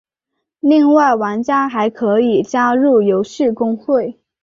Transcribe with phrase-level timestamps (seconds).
[0.61, 4.19] 另外玩家还可以加入游戏公会。